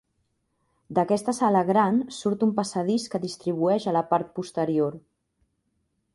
[0.99, 4.99] D'aquesta sala gran surt un passadís que distribueix a la part posterior.